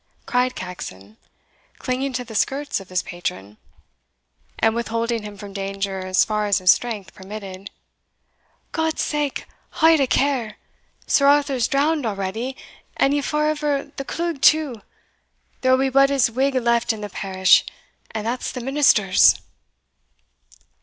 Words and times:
cried 0.25 0.55
Caxon, 0.55 1.17
clinging 1.77 2.11
to 2.13 2.23
the 2.23 2.33
skirts 2.33 2.79
of 2.79 2.89
his 2.89 3.03
patron, 3.03 3.57
and 4.57 4.73
withholding 4.73 5.21
him 5.21 5.37
from 5.37 5.53
danger 5.53 5.99
as 5.99 6.25
far 6.25 6.47
as 6.47 6.57
his 6.57 6.71
strength 6.71 7.13
permitted 7.13 7.69
"God's 8.71 9.03
sake, 9.03 9.45
haud 9.69 9.99
a 9.99 10.07
care! 10.07 10.57
Sir 11.05 11.27
Arthur's 11.27 11.67
drowned 11.67 12.07
already, 12.07 12.57
and 12.97 13.13
an 13.13 13.15
ye 13.17 13.21
fa' 13.21 13.51
over 13.51 13.91
the 13.97 14.03
cleugh 14.03 14.41
too, 14.41 14.81
there 15.61 15.71
will 15.71 15.77
be 15.77 15.89
but 15.89 16.09
ae 16.09 16.31
wig 16.33 16.55
left 16.55 16.91
in 16.91 17.01
the 17.01 17.09
parish, 17.09 17.63
and 18.09 18.25
that's 18.25 18.51
the 18.51 18.59
minister's." 18.61 19.39